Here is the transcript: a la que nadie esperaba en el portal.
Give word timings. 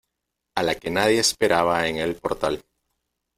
a 0.57 0.63
la 0.63 0.73
que 0.73 0.89
nadie 0.89 1.19
esperaba 1.19 1.87
en 1.87 1.97
el 1.97 2.15
portal. 2.15 2.65